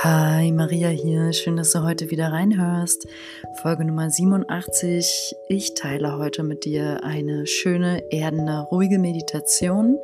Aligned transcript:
Hi, 0.00 0.50
Maria 0.50 0.88
hier. 0.88 1.32
Schön, 1.32 1.56
dass 1.56 1.72
du 1.72 1.82
heute 1.82 2.10
wieder 2.10 2.32
reinhörst. 2.32 3.06
Folge 3.60 3.84
Nummer 3.84 4.10
87. 4.10 5.36
Ich 5.48 5.74
teile 5.74 6.16
heute 6.16 6.42
mit 6.42 6.64
dir 6.64 7.04
eine 7.04 7.46
schöne, 7.46 8.02
erdende, 8.10 8.66
ruhige 8.72 8.98
Meditation. 8.98 9.98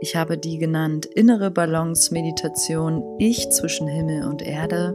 Ich 0.00 0.14
habe 0.14 0.36
die 0.38 0.58
genannt 0.58 1.06
Innere 1.06 1.50
Balance 1.50 2.12
Meditation, 2.12 3.02
Ich 3.18 3.50
zwischen 3.50 3.88
Himmel 3.88 4.28
und 4.28 4.42
Erde. 4.42 4.94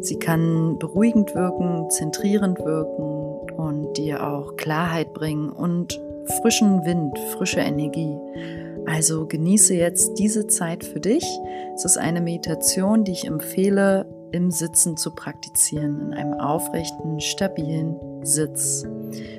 Sie 0.00 0.18
kann 0.18 0.78
beruhigend 0.78 1.34
wirken, 1.34 1.90
zentrierend 1.90 2.58
wirken 2.58 3.54
und 3.56 3.96
dir 3.98 4.26
auch 4.26 4.56
Klarheit 4.56 5.12
bringen 5.12 5.50
und 5.50 6.00
frischen 6.40 6.84
Wind, 6.84 7.16
frische 7.36 7.60
Energie. 7.60 8.16
Also 8.86 9.26
genieße 9.26 9.74
jetzt 9.74 10.18
diese 10.18 10.46
Zeit 10.46 10.84
für 10.84 11.00
dich. 11.00 11.24
Es 11.74 11.84
ist 11.84 11.96
eine 11.96 12.20
Meditation, 12.20 13.04
die 13.04 13.12
ich 13.12 13.26
empfehle, 13.26 14.06
im 14.32 14.50
Sitzen 14.50 14.96
zu 14.96 15.14
praktizieren, 15.14 16.00
in 16.00 16.12
einem 16.12 16.34
aufrechten, 16.34 17.20
stabilen 17.20 17.96
Sitz. 18.24 18.84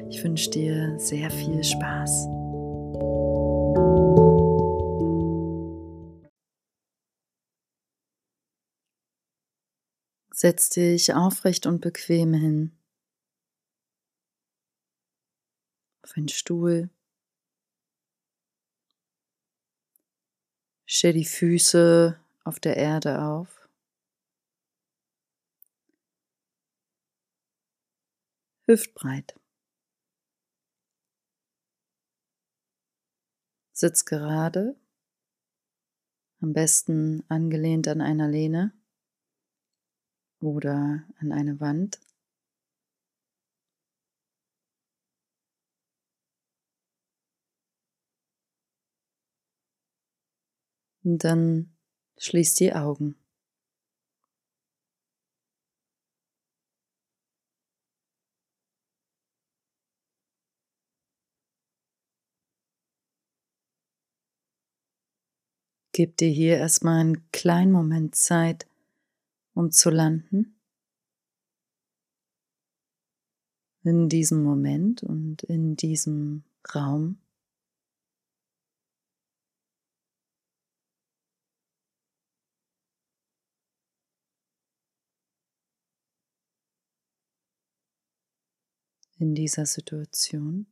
Ich 0.10 0.24
wünsche 0.24 0.50
dir 0.50 0.98
sehr 0.98 1.30
viel 1.30 1.64
Spaß. 1.64 2.28
Setz 10.32 10.70
dich 10.70 11.14
aufrecht 11.14 11.66
und 11.66 11.82
bequem 11.82 12.34
hin. 12.34 12.72
Auf 16.04 16.14
einen 16.16 16.30
Stuhl 16.30 16.90
Stell 20.88 21.14
die 21.14 21.26
Füße 21.26 22.20
auf 22.44 22.60
der 22.60 22.78
Erde 22.78 23.22
auf. 23.22 23.68
Hüftbreit. 28.68 29.40
Sitz 33.74 34.06
gerade, 34.06 34.76
am 36.40 36.54
besten 36.54 37.24
angelehnt 37.30 37.88
an 37.88 38.02
einer 38.02 38.28
Lehne 38.28 38.72
oder 40.40 41.04
an 41.20 41.32
eine 41.32 41.60
Wand. 41.60 42.00
Und 51.06 51.24
dann 51.24 51.72
schließ 52.18 52.56
die 52.56 52.74
Augen. 52.74 53.16
Gib 65.92 66.18
dir 66.18 66.28
hier 66.28 66.58
erstmal 66.58 67.00
einen 67.02 67.32
kleinen 67.32 67.72
Moment 67.72 68.16
Zeit, 68.16 68.68
um 69.54 69.72
zu 69.72 69.92
landen. 69.92 70.60
In 73.84 74.10
diesem 74.10 74.44
Moment 74.44 75.04
und 75.04 75.44
in 75.44 75.76
diesem 75.76 76.44
Raum. 76.74 77.20
In 89.18 89.36
dieser 89.36 89.66
Situation? 89.66 90.68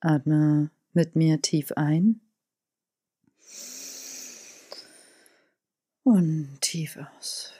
Atme 0.00 0.70
mit 0.92 1.16
mir 1.16 1.40
tief 1.40 1.72
ein 1.72 2.20
und 6.02 6.60
tief 6.60 6.98
aus. 6.98 7.52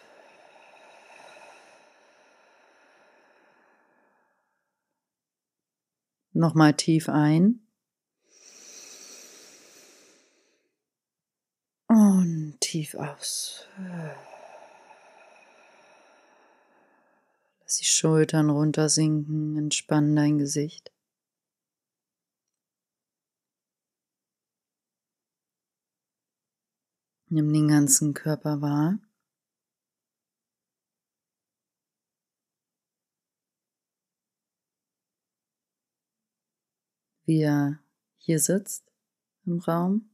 Nochmal 6.33 6.75
tief 6.75 7.09
ein. 7.09 7.61
Und 11.87 12.64
tief 12.75 12.97
aus. 12.97 13.69
Lass 17.61 17.77
die 17.77 17.85
Schultern 17.85 18.51
runtersinken, 18.51 19.57
entspann 19.57 20.17
dein 20.17 20.39
Gesicht. 20.39 20.93
Nimm 27.29 27.53
den 27.53 27.69
ganzen 27.69 28.13
Körper 28.13 28.61
wahr. 28.61 28.99
Wie 37.25 37.41
er 37.41 37.79
hier 38.19 38.41
sitzt 38.41 38.91
im 39.47 39.61
Raum. 39.61 40.14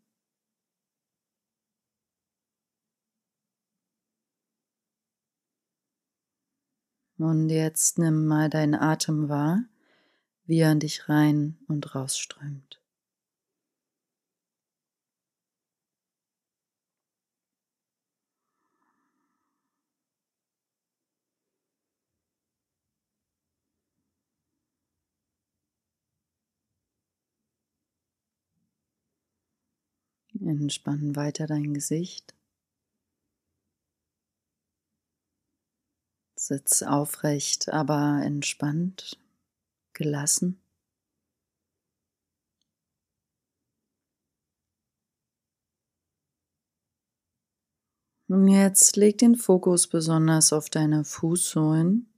Und 7.20 7.50
jetzt 7.50 7.98
nimm 7.98 8.26
mal 8.26 8.48
deinen 8.48 8.74
Atem 8.74 9.28
wahr, 9.28 9.64
wie 10.46 10.60
er 10.60 10.70
an 10.70 10.80
dich 10.80 11.06
rein 11.10 11.58
und 11.68 11.94
rausströmt. 11.94 12.80
Entspann 30.40 31.16
weiter 31.16 31.46
dein 31.46 31.74
Gesicht. 31.74 32.32
Sitz 36.50 36.82
aufrecht, 36.82 37.68
aber 37.68 38.22
entspannt, 38.24 39.20
gelassen. 39.92 40.60
Und 48.26 48.48
jetzt 48.48 48.96
leg 48.96 49.18
den 49.18 49.36
Fokus 49.36 49.86
besonders 49.86 50.52
auf 50.52 50.68
deine 50.68 51.04
Fußsohlen. 51.04 52.12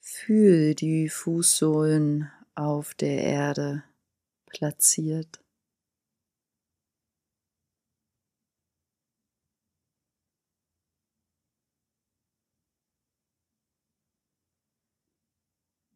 Fühl 0.00 0.74
die 0.74 1.08
Fußsohlen 1.08 2.30
auf 2.54 2.92
der 2.92 3.22
Erde 3.22 3.84
platziert. 4.44 5.41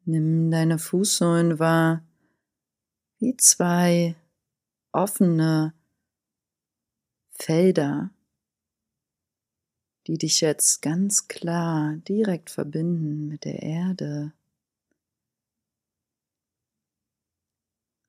Nimm 0.09 0.51
deine 0.51 0.79
Fußsohlen 0.79 1.59
wahr 1.59 2.01
wie 3.19 3.35
zwei 3.35 4.15
offene 4.93 5.73
Felder, 7.31 8.09
die 10.07 10.17
dich 10.17 10.39
jetzt 10.39 10.81
ganz 10.81 11.27
klar 11.27 11.97
direkt 12.07 12.49
verbinden 12.49 13.27
mit 13.27 13.43
der 13.43 13.61
Erde. 13.61 14.31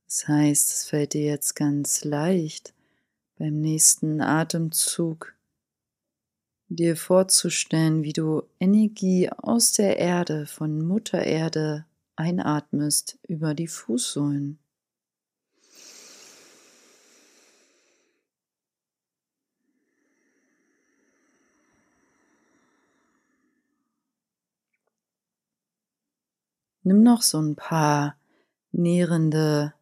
Das 0.07 0.29
heißt, 0.29 0.71
es 0.71 0.85
fällt 0.85 1.15
dir 1.15 1.25
jetzt 1.25 1.57
ganz 1.57 2.05
leicht 2.05 2.75
beim 3.39 3.61
nächsten 3.61 4.21
Atemzug 4.21 5.35
dir 6.69 6.97
vorzustellen, 6.97 8.03
wie 8.03 8.13
du 8.13 8.43
Energie 8.61 9.31
aus 9.31 9.73
der 9.73 9.99
Erde, 9.99 10.47
von 10.47 10.87
Mutter 10.87 11.25
Erde 11.25 11.87
einatmest 12.17 13.19
über 13.27 13.55
die 13.55 13.69
Fußsohlen. 13.69 14.59
Nimm 26.83 27.03
noch 27.03 27.21
so 27.21 27.39
ein 27.39 27.55
paar 27.55 28.17
nährende 28.73 29.75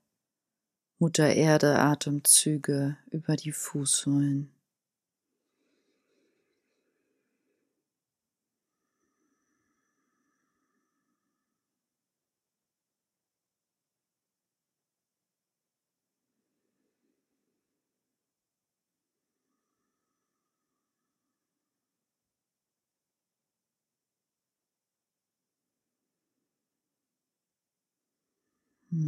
Mutter 0.99 1.35
Erde 1.35 1.79
Atemzüge 1.79 2.97
über 3.11 3.37
die 3.37 3.53
Fußsohlen. 3.53 4.56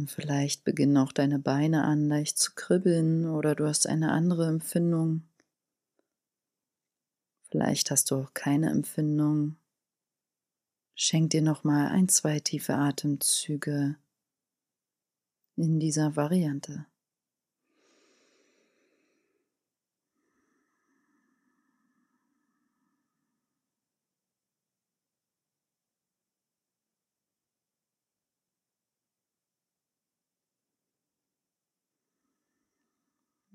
Vielleicht 0.07 0.63
beginnen 0.63 0.97
auch 0.97 1.11
deine 1.11 1.39
Beine 1.39 1.83
an 1.83 2.07
leicht 2.07 2.37
zu 2.37 2.53
kribbeln 2.55 3.25
oder 3.27 3.55
du 3.55 3.67
hast 3.67 3.87
eine 3.87 4.11
andere 4.11 4.47
Empfindung. 4.47 5.23
Vielleicht 7.49 7.89
hast 7.91 8.11
du 8.11 8.15
auch 8.15 8.33
keine 8.33 8.69
Empfindung. 8.69 9.57
Schenk 10.95 11.31
dir 11.31 11.41
noch 11.41 11.63
mal 11.63 11.87
ein, 11.87 12.09
zwei 12.09 12.39
tiefe 12.39 12.75
Atemzüge 12.75 13.95
in 15.55 15.79
dieser 15.79 16.15
Variante. 16.15 16.85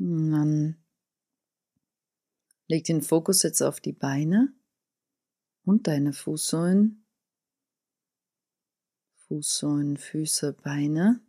Dann 0.07 0.77
leg 2.67 2.85
den 2.85 3.01
Fokus 3.01 3.43
jetzt 3.43 3.63
auf 3.63 3.81
die 3.81 3.95
Beine 3.95 4.53
und 5.65 5.87
deine 5.87 6.13
Fußsohlen. 6.13 7.07
Fußsohlen, 9.15 9.97
Füße, 9.97 10.53
Beine, 10.53 11.25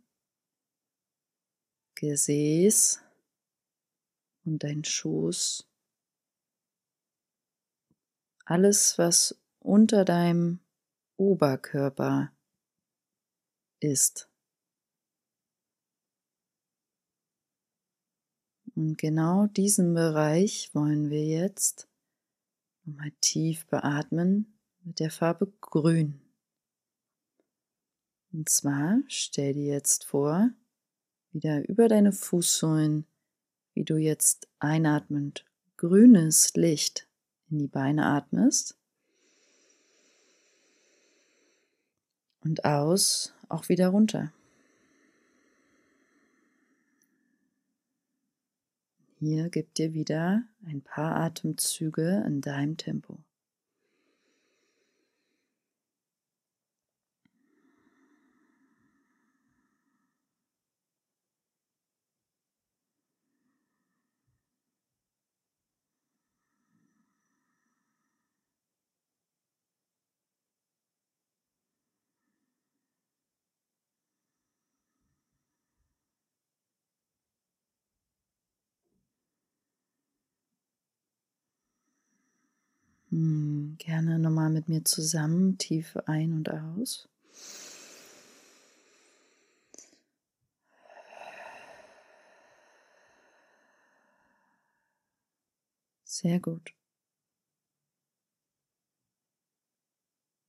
Gesäß 1.94 3.00
und 4.44 4.62
dein 4.62 4.84
Schoß. 4.84 5.66
Alles, 8.44 8.98
was 8.98 9.40
unter 9.58 10.04
deinem 10.04 10.60
Oberkörper 11.16 12.30
ist. 13.80 14.28
Und 18.76 18.98
genau 18.98 19.46
diesen 19.46 19.94
Bereich 19.94 20.68
wollen 20.74 21.08
wir 21.08 21.24
jetzt 21.24 21.88
nochmal 22.84 23.10
tief 23.22 23.66
beatmen 23.66 24.58
mit 24.84 25.00
der 25.00 25.10
Farbe 25.10 25.50
Grün. 25.62 26.20
Und 28.32 28.50
zwar 28.50 28.98
stell 29.08 29.54
dir 29.54 29.64
jetzt 29.64 30.04
vor, 30.04 30.50
wieder 31.32 31.66
über 31.66 31.88
deine 31.88 32.12
Fußsohlen, 32.12 33.06
wie 33.72 33.84
du 33.84 33.96
jetzt 33.96 34.46
einatmend 34.58 35.46
grünes 35.78 36.54
Licht 36.54 37.08
in 37.50 37.58
die 37.58 37.68
Beine 37.68 38.04
atmest 38.04 38.76
und 42.40 42.66
aus 42.66 43.32
auch 43.48 43.70
wieder 43.70 43.88
runter. 43.88 44.32
Hier 49.28 49.48
gib 49.48 49.74
dir 49.74 49.92
wieder 49.92 50.44
ein 50.64 50.82
paar 50.82 51.16
Atemzüge 51.16 52.22
in 52.28 52.42
deinem 52.42 52.76
Tempo. 52.76 53.18
Hm, 83.16 83.76
gerne 83.78 84.18
nochmal 84.18 84.50
mit 84.50 84.68
mir 84.68 84.84
zusammen, 84.84 85.56
tief 85.56 85.96
ein 86.04 86.34
und 86.34 86.50
aus. 86.50 87.08
Sehr 96.04 96.40
gut. 96.40 96.74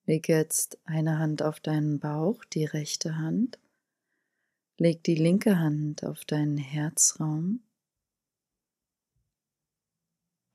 Leg 0.05 0.27
jetzt 0.27 0.77
eine 0.83 1.19
Hand 1.19 1.41
auf 1.43 1.61
deinen 1.61 1.99
Bauch, 1.99 2.43
die 2.43 2.65
rechte 2.65 3.15
Hand. 3.15 3.59
Leg 4.77 5.05
die 5.05 5.15
linke 5.15 5.57
Hand 5.57 6.03
auf 6.03 6.25
deinen 6.25 6.57
Herzraum. 6.57 7.61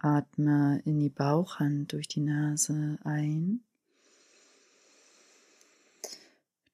Atme 0.02 0.82
in 0.84 0.98
die 0.98 1.08
Bauchhand 1.08 1.92
durch 1.92 2.08
die 2.08 2.20
Nase 2.20 2.98
ein, 3.04 3.62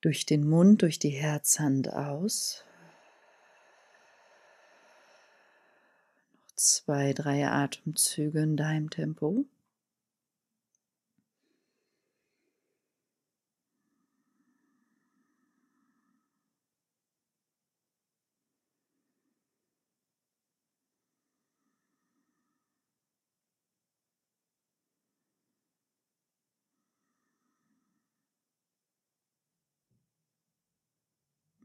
durch 0.00 0.26
den 0.26 0.48
Mund, 0.48 0.82
durch 0.82 0.98
die 0.98 1.10
Herzhand 1.10 1.92
aus. 1.92 2.64
Noch 6.48 6.56
zwei, 6.56 7.12
drei 7.12 7.46
Atemzüge 7.46 8.40
in 8.40 8.56
deinem 8.56 8.90
Tempo. 8.90 9.44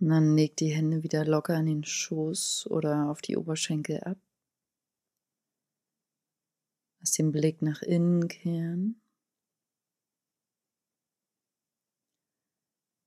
Und 0.03 0.09
dann 0.09 0.35
leg 0.35 0.57
die 0.57 0.67
Hände 0.67 1.01
wieder 1.01 1.23
locker 1.23 1.55
an 1.55 1.65
den 1.65 1.85
Schoß 1.85 2.67
oder 2.69 3.09
auf 3.09 3.21
die 3.21 3.37
Oberschenkel 3.37 4.01
ab. 4.01 4.17
Lass 6.99 7.13
den 7.13 7.31
Blick 7.31 7.61
nach 7.61 7.81
innen 7.81 8.27
kehren. 8.27 9.01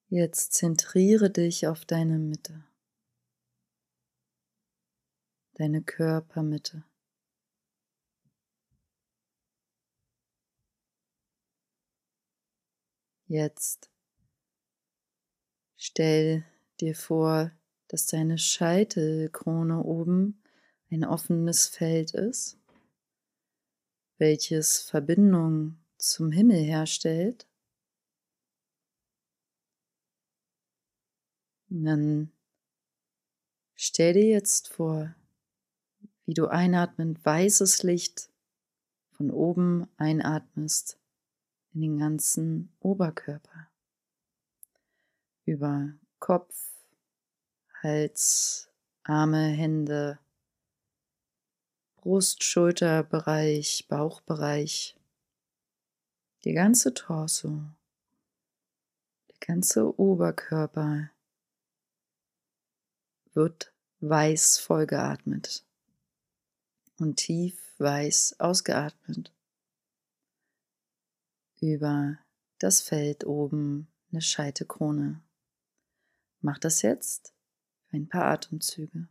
Jetzt 0.09 0.55
zentriere 0.55 1.29
dich 1.29 1.67
auf 1.67 1.85
deine 1.85 2.19
Mitte, 2.19 2.65
deine 5.53 5.83
Körpermitte. 5.83 6.83
Jetzt 13.26 13.91
stell 15.76 16.47
dir 16.76 16.95
vor, 16.95 17.52
dass 17.88 18.06
deine 18.06 18.38
Scheitelkrone 18.38 19.83
oben 19.83 20.42
ein 20.90 21.04
offenes 21.04 21.66
Feld 21.66 22.14
ist, 22.14 22.59
welches 24.18 24.80
Verbindung 24.80 25.78
zum 25.99 26.30
Himmel 26.30 26.62
herstellt. 26.62 27.47
Und 31.68 31.85
dann 31.85 32.33
stell 33.75 34.14
dir 34.14 34.26
jetzt 34.26 34.68
vor, 34.68 35.14
wie 36.25 36.35
du 36.35 36.47
einatmend 36.47 37.25
weißes 37.25 37.83
Licht 37.83 38.30
von 39.12 39.30
oben 39.30 39.88
einatmest 39.97 40.99
in 41.73 41.80
den 41.80 41.99
ganzen 41.99 42.73
Oberkörper, 42.80 43.68
über 45.45 45.95
Kopf, 46.18 46.54
Hals, 47.82 48.68
Arme, 49.02 49.49
Hände, 49.49 50.18
Brust, 51.96 52.42
Schulterbereich, 52.44 53.87
Bauchbereich, 53.88 54.96
die 56.44 56.52
ganze 56.52 56.94
Torso, 56.94 57.62
der 59.28 59.37
ganze 59.40 59.99
Oberkörper 59.99 61.11
wird 63.35 63.73
weiß 64.00 64.58
vollgeatmet 64.58 65.64
und 66.99 67.16
tief 67.16 67.75
weiß 67.78 68.37
ausgeatmet. 68.38 69.32
Über 71.61 72.18
das 72.58 72.80
Feld 72.80 73.25
oben 73.26 73.88
eine 74.11 74.20
Scheitekrone. 74.20 75.23
Mach 76.40 76.59
das 76.59 76.83
jetzt 76.83 77.35
ein 77.90 78.09
paar 78.09 78.26
Atemzüge. 78.26 79.09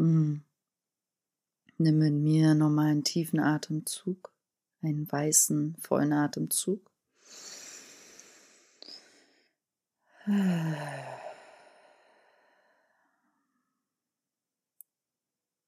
Hm. 0.00 0.42
Nimm 1.76 1.98
mit 1.98 2.14
mir 2.14 2.54
nochmal 2.54 2.86
einen 2.86 3.04
tiefen 3.04 3.38
Atemzug, 3.38 4.32
einen 4.80 5.12
weißen, 5.12 5.76
vollen 5.78 6.14
Atemzug. 6.14 6.90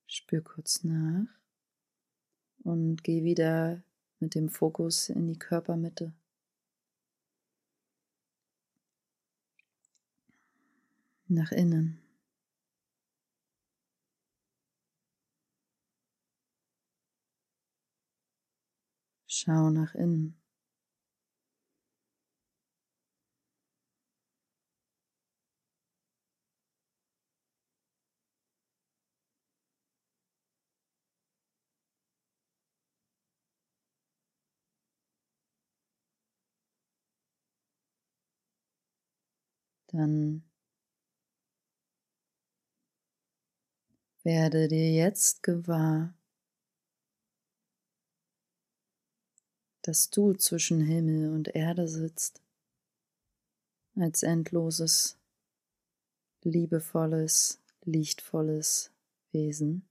Spür 0.07 0.41
kurz 0.41 0.83
nach 0.83 1.27
und 2.65 3.05
geh 3.05 3.23
wieder 3.23 3.83
mit 4.19 4.35
dem 4.35 4.49
Fokus 4.49 5.11
in 5.11 5.27
die 5.27 5.39
Körpermitte. 5.39 6.15
Nach 11.29 11.53
innen. 11.53 12.02
Schau 19.43 19.71
nach 19.71 19.97
innen. 19.97 20.37
Dann 39.87 40.43
werde 44.25 44.67
dir 44.67 44.91
jetzt 44.93 45.45
gewahr, 45.45 46.13
dass 49.83 50.11
du 50.11 50.33
zwischen 50.35 50.81
Himmel 50.81 51.33
und 51.33 51.49
Erde 51.55 51.89
sitzt, 51.89 52.41
als 53.97 54.23
endloses, 54.23 55.19
liebevolles, 56.43 57.61
lichtvolles 57.85 58.93
Wesen. 59.33 59.89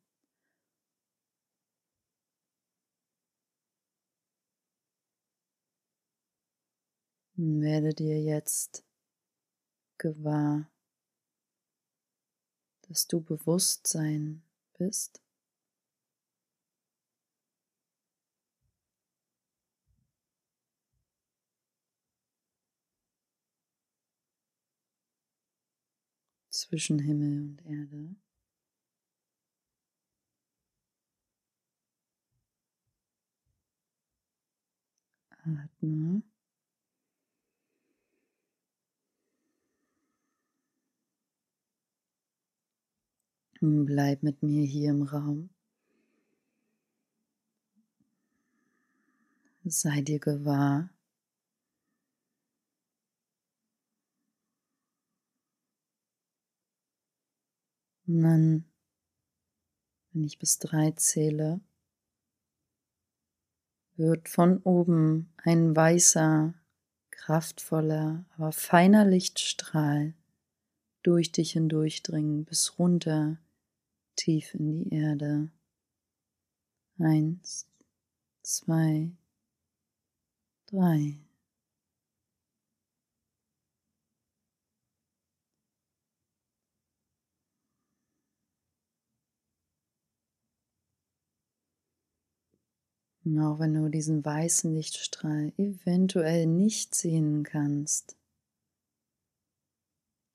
Und 7.38 7.62
werde 7.62 7.94
dir 7.94 8.22
jetzt 8.22 8.84
gewahr, 9.98 10.70
dass 12.88 13.08
du 13.08 13.22
Bewusstsein 13.22 14.44
bist 14.78 15.22
zwischen 26.62 27.00
Himmel 27.00 27.42
und 27.42 27.66
Erde. 27.66 28.16
Atme. 35.44 36.22
Bleib 43.62 44.24
mit 44.24 44.42
mir 44.44 44.64
hier 44.66 44.90
im 44.92 45.04
Raum. 45.04 45.50
Sei 49.64 50.02
dir 50.02 50.20
gewahr, 50.20 50.90
Und 58.12 58.24
dann, 58.24 58.66
wenn 60.12 60.26
ich 60.26 60.38
bis 60.38 60.60
drei 60.60 60.92
zähle, 60.92 61.62
wird 63.96 64.28
von 64.28 64.58
oben 64.64 65.32
ein 65.38 65.74
weißer, 65.74 66.54
kraftvoller, 67.10 68.26
aber 68.36 68.52
feiner 68.52 69.06
Lichtstrahl 69.06 70.14
durch 71.04 71.32
dich 71.32 71.54
hindurchdringen 71.54 72.44
bis 72.44 72.78
runter 72.78 73.38
tief 74.18 74.56
in 74.56 74.66
die 74.68 74.94
Erde. 74.94 75.50
Eins, 77.00 77.66
zwei, 78.44 79.10
drei. 80.66 81.18
Und 93.24 93.40
auch 93.40 93.60
wenn 93.60 93.74
du 93.76 93.90
diesen 93.90 94.26
weißen 94.26 94.74
Lichtstrahl 94.74 95.54
eventuell 95.58 96.48
nicht 96.48 96.96
sehen 96.96 97.44
kannst, 97.44 98.16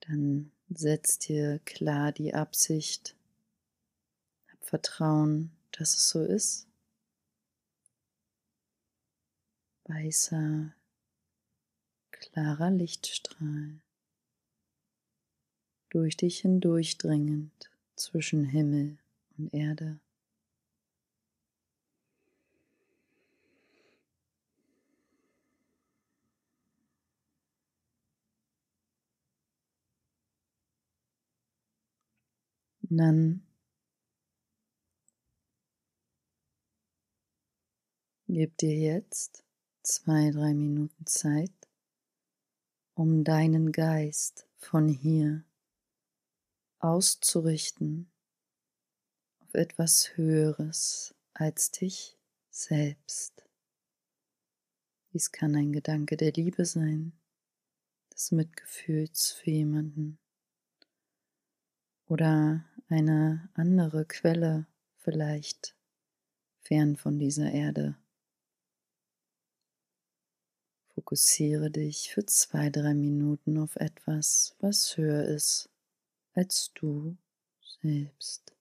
dann 0.01 0.53
setzt 0.69 1.29
dir 1.29 1.59
klar 1.65 2.13
die 2.13 2.35
Absicht, 2.35 3.17
hab 4.53 4.65
Vertrauen, 4.65 5.51
dass 5.73 5.97
es 5.97 6.09
so 6.11 6.23
ist. 6.23 6.69
Weißer, 9.85 10.73
klarer 12.13 12.71
Lichtstrahl, 12.71 13.81
durch 15.91 16.17
dich 16.17 16.41
hindurchdringend 16.41 17.71
zwischen 17.97 18.45
Himmel 18.45 18.99
und 19.39 19.53
Erde. 19.55 19.99
Und 32.89 32.99
dann 32.99 33.47
gib 38.29 38.57
dir 38.59 38.77
jetzt 38.77 39.45
zwei, 39.83 40.31
drei 40.31 40.55
Minuten 40.55 41.07
Zeit, 41.07 41.53
um 42.95 43.25
deinen 43.25 43.73
Geist 43.73 44.47
von 44.57 44.89
hier 44.89 45.45
auszurichten 46.79 48.11
auf 49.41 49.55
etwas 49.55 50.17
Höheres 50.17 51.15
als 51.35 51.73
dich 51.73 52.17
selbst. 52.51 53.49
Dies 55.13 55.33
kann 55.33 55.57
ein 55.57 55.73
Gedanke 55.73 56.17
der 56.17 56.33
Liebe 56.33 56.65
sein, 56.65 57.13
des 58.13 58.31
Mitgefühls 58.31 59.33
für 59.33 59.51
jemanden 59.51 60.19
oder 62.07 62.65
eine 62.89 63.49
andere 63.55 64.05
Quelle 64.05 64.67
vielleicht 64.99 65.77
fern 66.61 66.97
von 66.97 67.19
dieser 67.19 67.51
Erde. 67.51 67.97
Fokussiere 70.95 71.71
dich 71.71 72.11
für 72.11 72.25
zwei, 72.27 72.71
drei 72.71 72.95
Minuten 72.95 73.59
auf 73.59 73.77
etwas, 73.77 74.57
was 74.61 74.97
höher 74.97 75.25
ist 75.25 75.69
als 76.35 76.73
du 76.75 77.17
selbst. 77.83 78.56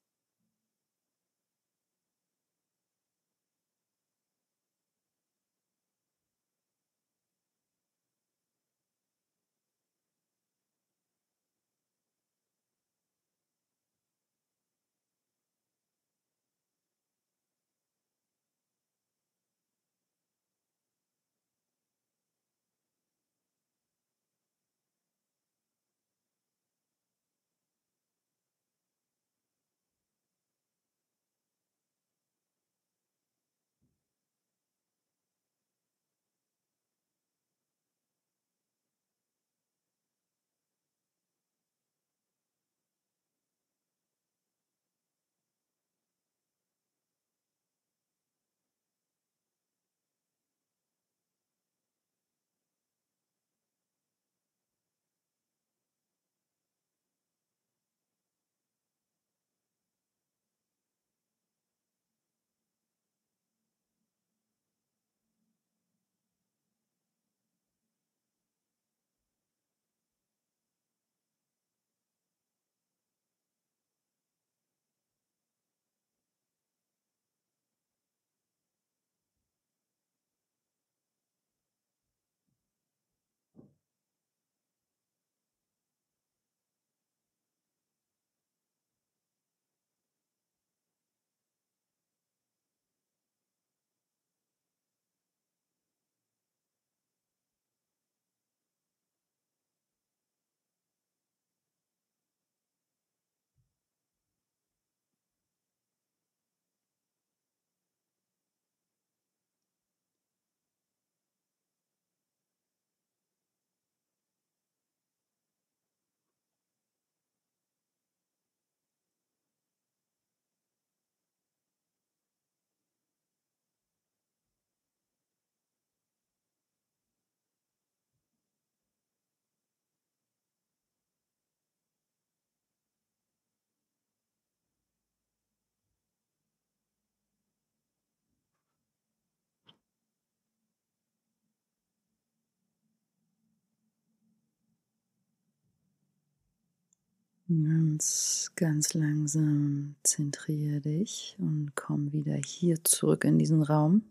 Ganz, 147.48 148.50
ganz 148.56 148.94
langsam 148.94 149.94
zentriere 150.02 150.80
dich 150.80 151.36
und 151.38 151.76
komm 151.76 152.12
wieder 152.12 152.34
hier 152.34 152.82
zurück 152.82 153.22
in 153.22 153.38
diesen 153.38 153.62
Raum. 153.62 154.02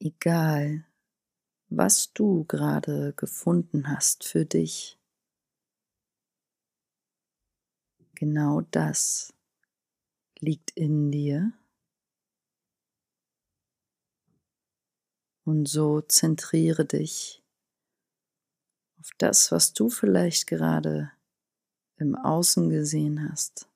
Egal, 0.00 0.84
was 1.68 2.12
du 2.12 2.42
gerade 2.46 3.12
gefunden 3.16 3.86
hast 3.86 4.24
für 4.24 4.44
dich, 4.44 4.98
genau 8.16 8.62
das 8.72 9.32
liegt 10.40 10.72
in 10.72 11.12
dir. 11.12 11.52
Und 15.44 15.68
so 15.68 16.00
zentriere 16.00 16.84
dich 16.84 17.41
auf 19.02 19.10
das, 19.18 19.50
was 19.50 19.72
du 19.72 19.90
vielleicht 19.90 20.46
gerade 20.46 21.10
im 21.96 22.14
Außen 22.14 22.70
gesehen 22.70 23.28
hast, 23.28 23.68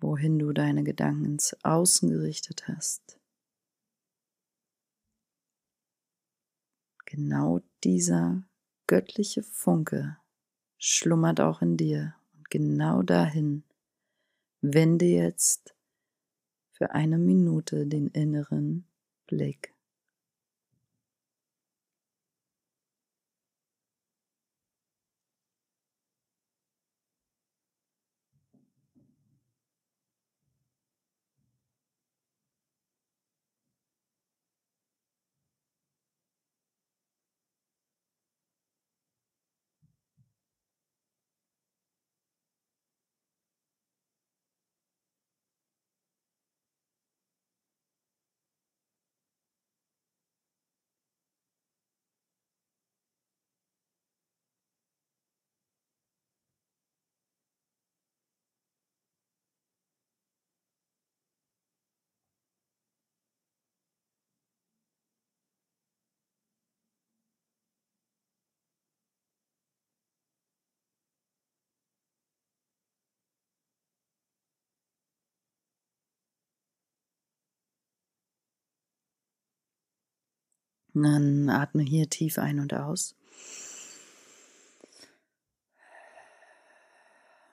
wohin 0.00 0.38
du 0.38 0.54
deine 0.54 0.84
Gedanken 0.84 1.26
ins 1.26 1.54
Außen 1.64 2.08
gerichtet 2.08 2.66
hast. 2.66 3.20
Genau 7.04 7.60
dieser 7.84 8.42
göttliche 8.86 9.42
Funke 9.42 10.16
schlummert 10.78 11.42
auch 11.42 11.60
in 11.60 11.76
dir 11.76 12.14
und 12.32 12.48
genau 12.48 13.02
dahin 13.02 13.64
wende 14.62 15.04
jetzt 15.04 15.76
für 16.72 16.92
eine 16.92 17.18
Minute 17.18 17.86
den 17.86 18.08
inneren 18.08 18.88
Blick. 19.26 19.73
Dann 80.94 81.50
atme 81.50 81.82
hier 81.82 82.08
tief 82.08 82.38
ein 82.38 82.60
und 82.60 82.72
aus. 82.72 83.16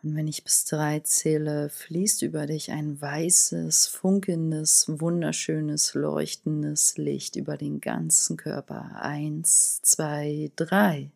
Und 0.04 0.16
wenn 0.16 0.28
ich 0.28 0.44
bis 0.44 0.66
drei 0.66 1.00
zähle, 1.02 1.70
fließt 1.70 2.24
über 2.24 2.48
dich 2.48 2.72
ein 2.72 3.00
weißes, 3.00 3.88
funkelndes, 3.88 4.86
wunderschönes, 4.88 5.94
leuchtendes 5.94 6.98
Licht 6.98 7.36
über 7.36 7.56
den 7.56 7.82
ganzen 7.82 8.36
Körper. 8.36 8.96
Eins, 8.96 9.80
zwei, 9.84 10.52
drei. 10.56 11.12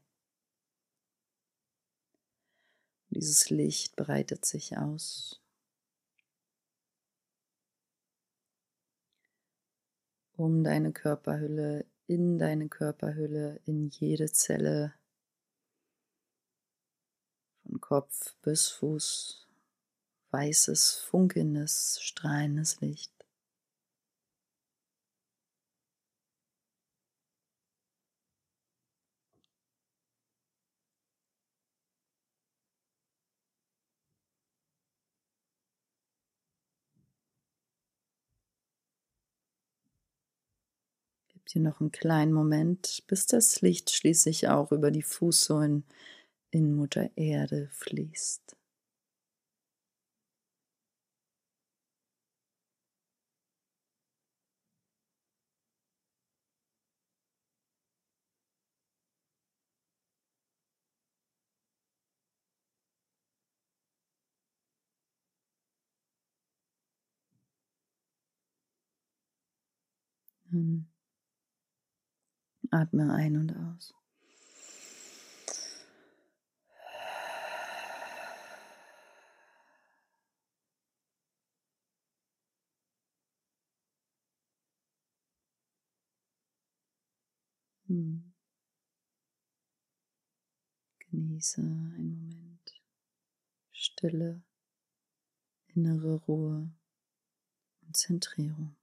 Dieses 3.10 3.50
Licht 3.50 3.96
breitet 3.96 4.46
sich 4.46 4.78
aus. 4.78 5.42
Um 10.38 10.64
deine 10.64 10.92
Körperhülle, 10.92 11.86
in 12.08 12.38
deine 12.38 12.70
Körperhülle, 12.70 13.60
in 13.66 13.90
jede 13.90 14.32
Zelle 14.32 14.94
von 17.64 17.82
Kopf 17.82 18.36
bis 18.42 18.70
Fuß 18.70 19.46
weißes, 20.36 20.96
funkelndes, 20.96 22.00
strahlendes 22.02 22.82
Licht. 22.82 23.15
Dir 41.54 41.62
noch 41.62 41.80
einen 41.80 41.92
kleinen 41.92 42.34
Moment, 42.34 43.04
bis 43.08 43.26
das 43.26 43.62
Licht 43.62 43.90
schließlich 43.92 44.48
auch 44.50 44.72
über 44.72 44.92
die 44.92 45.02
Fußsohlen 45.02 45.84
in 46.52 46.76
Mutter 46.76 47.10
Erde 47.18 47.70
fließt. 47.72 48.56
Atme 72.72 73.14
ein 73.14 73.38
und 73.38 73.56
aus. 73.56 73.94
Hm. 87.88 88.34
Genieße 91.00 91.62
einen 91.62 92.28
Moment 92.28 92.82
Stille, 93.72 94.42
innere 95.68 96.16
Ruhe 96.16 96.72
und 97.82 97.96
Zentrierung. 97.96 98.76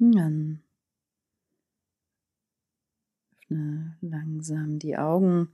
Dann 0.00 0.62
öffne 3.48 3.96
langsam 4.00 4.78
die 4.78 4.96
Augen, 4.96 5.48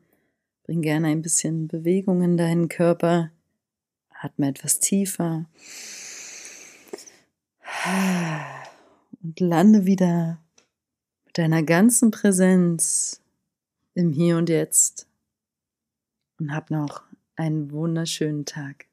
bring 0.64 0.82
gerne 0.82 1.08
ein 1.08 1.22
bisschen 1.22 1.66
Bewegung 1.68 2.22
in 2.22 2.36
deinen 2.36 2.68
Körper, 2.68 3.30
atme 4.10 4.48
etwas 4.48 4.80
tiefer 4.80 5.46
und 9.22 9.40
lande 9.40 9.86
wieder 9.86 10.38
mit 11.24 11.38
deiner 11.38 11.62
ganzen 11.62 12.10
Präsenz 12.10 13.22
im 13.94 14.12
Hier 14.12 14.36
und 14.36 14.50
Jetzt 14.50 15.06
und 16.38 16.54
hab 16.54 16.70
noch 16.70 17.02
einen 17.36 17.70
wunderschönen 17.70 18.44
Tag. 18.44 18.86